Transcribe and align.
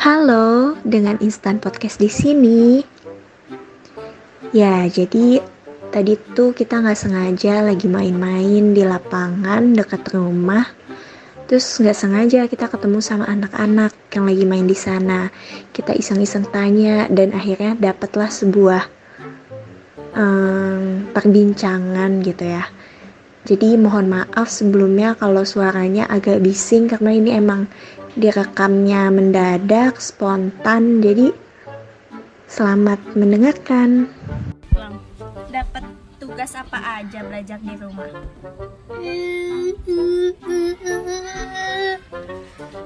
Halo, 0.00 0.80
dengan 0.80 1.20
instan 1.20 1.60
podcast 1.60 2.00
di 2.00 2.08
sini. 2.08 2.80
Ya, 4.48 4.88
jadi 4.88 5.44
tadi 5.92 6.16
tuh 6.32 6.56
kita 6.56 6.80
nggak 6.80 6.96
sengaja 6.96 7.60
lagi 7.60 7.84
main-main 7.84 8.72
di 8.72 8.80
lapangan 8.80 9.76
dekat 9.76 10.08
rumah. 10.16 10.64
Terus 11.44 11.84
nggak 11.84 11.92
sengaja 11.92 12.48
kita 12.48 12.72
ketemu 12.72 13.04
sama 13.04 13.28
anak-anak 13.28 13.92
yang 14.16 14.24
lagi 14.24 14.44
main 14.48 14.64
di 14.64 14.72
sana. 14.72 15.28
Kita 15.68 15.92
iseng-iseng 15.92 16.48
tanya 16.48 17.04
dan 17.12 17.36
akhirnya 17.36 17.76
dapatlah 17.76 18.32
sebuah 18.32 18.88
um, 20.16 21.12
perbincangan 21.12 22.24
gitu 22.24 22.48
ya. 22.48 22.64
Jadi 23.44 23.76
mohon 23.76 24.08
maaf 24.08 24.48
sebelumnya 24.48 25.12
kalau 25.12 25.44
suaranya 25.44 26.08
agak 26.08 26.40
bising 26.40 26.88
karena 26.88 27.12
ini 27.12 27.36
emang 27.36 27.68
direkamnya 28.16 29.10
mendadak, 29.12 30.00
spontan. 30.02 31.02
Jadi 31.04 31.30
selamat 32.50 32.98
mendengarkan. 33.14 34.10
Dapat 35.50 35.84
tugas 36.18 36.54
apa 36.54 37.02
aja 37.02 37.22
belajar 37.26 37.58
di 37.62 37.74
rumah? 37.78 38.10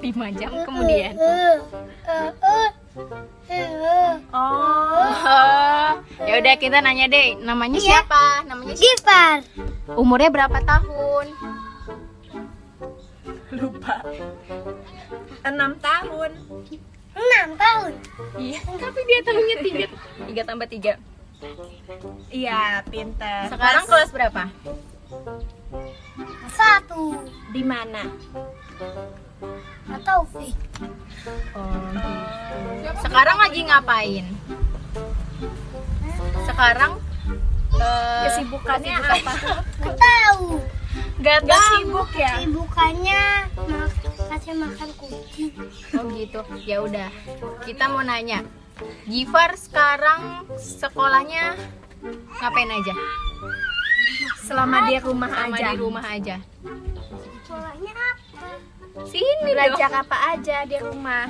lima 0.04 0.28
jam 0.36 0.52
kemudian 0.68 1.16
Oh, 4.34 5.10
ya 6.28 6.34
udah 6.38 6.54
kita 6.58 6.78
nanya 6.78 7.10
deh 7.10 7.34
namanya 7.42 7.78
siapa 7.82 8.46
namanya 8.46 8.74
siapa 8.78 9.42
Gifar 9.42 9.98
umurnya 9.98 10.30
berapa 10.30 10.58
tahun 10.62 11.03
lupa. 13.56 13.96
Enam 15.42 15.72
tahun. 15.78 16.30
enam 17.14 17.48
tahun? 17.54 17.92
Iya. 18.36 18.60
Tapi 18.64 19.00
dia 19.06 19.20
tahunnya 19.22 19.56
tiga. 19.62 19.86
Tiga 20.26 20.42
tambah 20.42 20.66
tiga. 20.66 20.92
Iya, 22.28 22.80
pinter. 22.88 23.46
sekarang 23.52 23.84
kelas 23.84 24.10
berapa? 24.10 24.42
Satu. 26.50 27.22
Di 27.52 27.62
mana? 27.62 28.02
atau 29.84 30.24
Taufik 30.26 30.56
oh. 31.54 31.70
Gitu 32.82 32.98
sekarang 33.00 33.36
lagi 33.38 33.60
ngapain? 33.62 34.26
Sekarang 36.44 36.92
eh, 37.74 38.22
Kesibukannya 38.26 38.94
kesibukan- 38.94 39.22
apa? 39.22 39.32
Gak 41.24 41.40
Gak 41.42 41.62
sibuk 41.72 42.10
ya? 42.12 42.36
sibukannya 42.36 43.22
mak- 43.56 43.96
kasih 44.28 44.54
makan 44.54 44.88
kucing 44.92 45.50
Oh 45.94 46.04
gitu. 46.12 46.40
Ya 46.62 46.84
udah. 46.84 47.08
Kita 47.64 47.88
mau 47.88 48.04
nanya. 48.04 48.44
Gifar 49.06 49.56
sekarang 49.56 50.44
sekolahnya 50.54 51.56
ngapain 52.36 52.68
aja? 52.68 52.94
Selama 54.38 54.84
di 54.84 55.00
rumah 55.00 55.30
Sama 55.30 55.56
aja. 55.56 55.64
di 55.64 55.76
rumah 55.78 56.04
aja. 56.04 56.36
sekolahnya 57.40 57.92
apa 57.94 58.48
Sini 59.08 59.48
Belajar 59.48 59.88
dong. 59.90 60.02
apa 60.04 60.16
aja 60.30 60.56
di 60.64 60.76
rumah? 60.76 61.24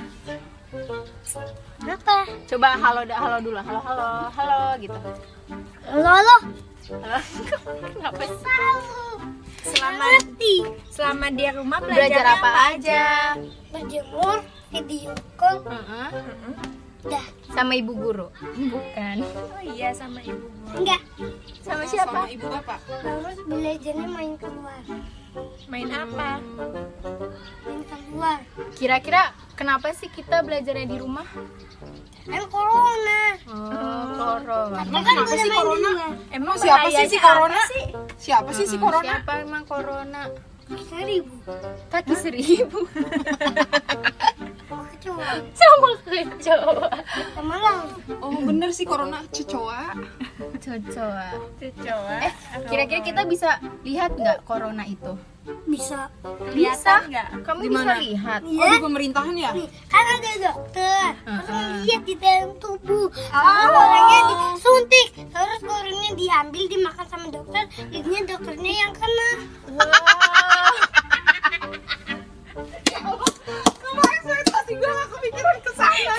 apa 1.84 2.16
Coba 2.44 2.74
halo 2.74 3.06
halo 3.06 3.36
dulu. 3.38 3.58
Halo 3.58 3.78
halo 3.80 4.08
halo 4.28 4.60
gitu. 4.80 4.98
lolo 5.94 6.36
Halo. 6.84 7.18
Kenapa 7.94 8.24
sih? 8.26 9.43
Selama 9.64 10.04
ngerti 10.12 10.54
selama 10.86 11.26
di 11.28 11.44
rumah 11.50 11.78
Belajar 11.80 11.96
belajar 11.98 12.24
apa 12.30 12.50
aja? 12.70 13.02
berjemur 13.68 14.38
video 14.70 15.10
call 15.34 15.56
Heeh. 15.64 16.08
dah 17.04 17.26
Sama 17.50 17.72
ibu 17.74 17.92
guru? 17.92 18.26
Bukan. 18.66 19.16
Oh 19.22 19.62
iya 19.62 19.90
sama 19.90 20.20
ibu 20.20 20.44
guru. 20.44 20.76
enggak 20.76 21.00
Sama 21.60 21.84
siapa? 21.84 22.28
ibu 22.28 22.46
bapak. 22.46 22.78
terus 22.84 23.38
belajarnya 23.42 24.06
main 24.06 24.32
keluar 24.36 24.82
Main 25.66 25.90
apa? 25.90 26.38
main 27.60 27.82
keluar 27.84 28.38
Kira-kira 28.72 29.22
kenapa 29.52 29.90
sih 29.90 30.06
kita 30.08 30.40
belajarnya 30.40 30.86
di 30.86 30.96
rumah? 30.96 31.26
kan 32.24 32.40
corona 32.48 33.22
Oh, 33.44 34.06
corona. 34.14 34.80
kan 34.80 35.14
boleh 35.18 35.44
main 35.44 35.64
di 35.66 35.82
luar 35.84 36.10
Emang 36.30 36.54
Siapa 36.56 36.88
sih 36.88 37.06
si 37.06 37.18
corona? 37.18 37.52
apa 37.54 37.68
sih? 37.68 37.84
Siapa 38.24 38.50
sih 38.56 38.64
si 38.64 38.80
corona? 38.80 39.20
Siapa 39.20 39.44
emang 39.44 39.68
corona? 39.68 40.32
seribu 40.64 41.44
Kaki 41.92 42.14
seribu. 42.16 42.88
sama 44.64 44.88
kecoa 44.96 45.28
Sama 45.52 45.90
kecoa. 46.08 46.88
sama 47.36 47.54
laut 47.60 47.92
Oh 48.24 48.32
bener 48.40 48.72
sih 48.72 48.88
corona 48.88 49.20
cecoa. 49.28 49.92
Cocoa. 50.56 51.28
Coba. 51.60 52.14
Eh, 52.24 52.32
kira-kira 52.72 53.00
kita 53.04 53.22
bisa 53.28 53.60
lihat 53.84 54.16
nggak 54.16 54.48
corona 54.48 54.88
itu? 54.88 55.12
Bisa 55.68 56.08
Bisa 56.56 57.04
nggak? 57.04 57.28
Kamu 57.44 57.60
Di 57.60 57.68
bisa 57.68 57.94
lihat. 58.00 58.40
Oh 58.44 58.68
di 58.68 58.78
pemerintahan 58.80 59.34
ya? 59.36 59.50
Kan 59.92 60.04
ada 60.16 60.30
dokter 60.40 61.06
terus 61.20 61.46
Heeh. 61.48 61.68
ngeliat 61.84 62.02
di 62.04 62.14
dalam 62.16 62.50
tubuh 62.56 63.06
terus 63.12 63.72
orangnya 63.76 64.20
disuntik 64.28 65.08
terus 65.28 65.60
orangnya 65.64 66.10
diambil 66.16 66.64
dimakan 66.64 67.06
sama 67.06 67.26
dokter 67.28 67.62
jadinya 67.92 68.22
dokternya 68.34 68.72
yang 68.72 68.92
kena 68.96 69.30
Kemarin 73.74 74.20
saya 74.24 74.42
pasti 74.48 74.72
gue 74.74 74.88
gak 74.88 75.08
kepikiran 75.12 75.56
ke 75.60 75.70
sana. 75.76 76.14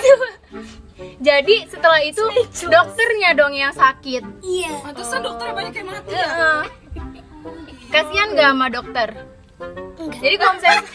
Jadi 1.16 1.56
setelah 1.66 2.00
itu 2.04 2.22
dokternya 2.68 3.30
dong 3.34 3.52
yang 3.52 3.74
sakit. 3.74 4.22
iya 4.44 4.78
Pantesan 4.84 5.20
dokter 5.24 5.50
banyak 5.50 5.74
yang 5.74 5.88
mati 5.90 6.14
ya. 6.14 6.85
Kasihan 7.96 8.28
nggak 8.28 8.48
sama 8.52 8.66
dokter? 8.68 9.08
enggak 9.96 10.20
Jadi 10.20 10.36
kalau 10.36 10.52
misalnya 10.52 10.82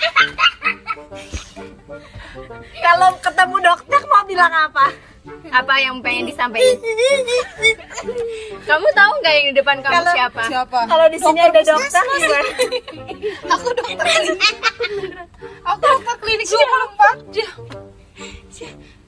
Kalau 2.81 3.09
ketemu 3.17 3.57
dokter 3.59 4.01
mau 4.05 4.21
bilang 4.23 4.53
apa? 4.53 4.85
apa 5.49 5.73
yang 5.77 6.01
pengen 6.01 6.25
disampaikan? 6.25 6.77
Kamu 8.63 8.87
tahu 8.91 9.11
nggak 9.17 9.33
yang 9.33 9.45
di 9.49 9.55
depan 9.57 9.77
kamu 9.81 9.93
Kalau- 9.97 10.13
siapa? 10.13 10.41
Siapa? 10.45 10.79
Kalau 10.85 11.05
di 11.09 11.17
sini 11.17 11.39
ada 11.41 11.61
dokter 11.61 12.03
gimana? 12.11 12.49
Aku 13.53 13.67
dokter 13.71 14.05
klinik. 14.05 14.55
Aku 15.61 15.77
dokter 15.81 16.15
klinik 16.21 16.47
24 16.47 17.33
jam. 17.33 17.53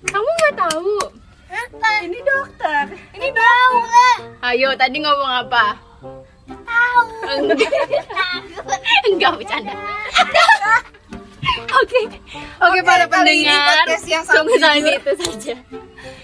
Kamu 0.03 0.29
nggak 0.33 0.55
tahu? 0.59 0.93
apa 1.53 1.89
Ini 2.01 2.19
dokter. 2.25 2.83
ini 3.13 3.29
tahu 3.29 3.77
lah 3.79 4.17
Ayo, 4.49 4.73
tadi 4.73 4.97
ngomong 4.97 5.45
apa? 5.45 5.77
Tahu 6.47 7.01
Enggak, 7.33 7.71
enggak 9.09 9.31
bercanda. 9.39 9.73
Oke, 11.73 12.01
oke 12.61 12.79
para 12.85 13.05
pendengar, 13.09 13.83
podcast 13.83 14.05
yang 14.07 14.23
sangat 14.23 14.59
jujur. 14.61 14.93
itu 14.95 15.11
saja. 15.19 15.55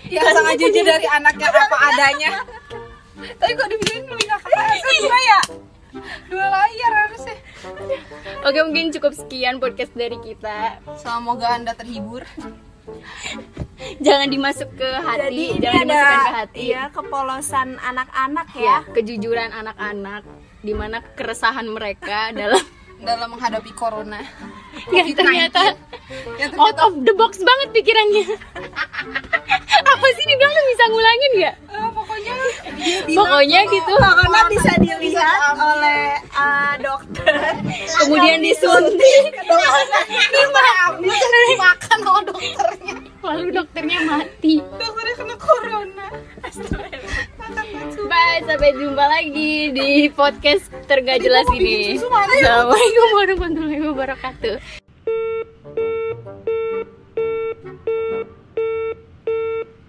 Yang 0.08 0.28
sangat 0.32 0.56
jujur 0.62 0.84
dari 0.86 1.08
anaknya 1.10 1.48
apa 1.50 1.78
adanya. 1.92 2.32
Tapi 3.20 3.52
kok 3.56 3.68
dibilang 3.68 4.06
lebih 4.10 4.26
gak 4.32 4.40
kerasa 4.48 4.90
dua 5.04 5.20
ya? 5.20 5.40
Dua 6.30 6.46
layar 6.48 6.92
harusnya. 7.06 7.38
Oke, 8.46 8.60
mungkin 8.64 8.86
cukup 8.96 9.12
sekian 9.18 9.60
podcast 9.60 9.92
dari 9.98 10.18
kita. 10.24 10.80
Semoga 11.02 11.58
anda 11.60 11.74
terhibur. 11.76 12.24
Jangan 14.00 14.28
dimasuk 14.28 14.70
ke 14.74 14.90
hati, 14.98 15.20
Jadi 15.28 15.44
ini 15.46 15.60
jangan 15.60 15.84
dimasukkan 15.84 16.08
ke 16.10 16.24
ada 16.24 16.38
hati. 16.40 16.64
ya 16.66 16.84
kepolosan 16.90 17.70
anak-anak 17.78 18.48
Ya, 18.54 18.64
ya. 18.64 18.78
kejujuran 18.90 19.50
anak-anak, 19.52 20.24
di 20.62 20.74
mana 20.74 21.04
keresahan 21.14 21.68
mereka 21.68 22.32
dalam 22.40 22.64
Dalam 23.00 23.32
menghadapi 23.32 23.72
corona. 23.74 24.20
yang 24.96 25.08
ternyata 25.16 25.72
Yang 26.36 26.52
out 26.56 26.76
of 26.80 26.94
the 27.04 27.16
box 27.16 27.40
banget 27.40 27.68
pikirannya. 27.72 28.28
Apa 29.92 30.08
sih 30.12 30.26
dibilang 30.28 30.52
tuh 30.52 30.66
bisa 30.68 30.84
ngulangin 30.88 31.32
nggak? 31.40 31.56
Eh, 31.70 31.90
pokoknya 31.96 32.34
Pokoknya 33.16 33.60
gitu. 33.68 33.94
Karena 33.96 34.42
bisa 34.48 34.72
dilihat 34.76 35.40
oleh 35.56 36.04
uh, 36.36 36.74
dokter. 36.80 37.36
Kemudian 38.04 38.40
disuntik. 38.44 39.24
makan 39.40 40.40
sama 40.40 40.60
dokternya. 41.00 41.58
Lalu 43.30 43.62
dokternya 43.62 44.00
mati. 44.10 44.58
Dokternya 44.58 45.16
kena 45.22 45.36
corona. 45.38 46.08
Bye, 48.10 48.42
sampai 48.42 48.74
jumpa 48.74 49.06
lagi 49.06 49.70
di 49.70 50.10
podcast 50.10 50.74
tergak 50.90 51.22
jelas 51.22 51.46
ini. 51.54 51.94
Assalamualaikum 52.02 53.08
warahmatullahi 53.14 53.82
wabarakatuh. 53.86 54.79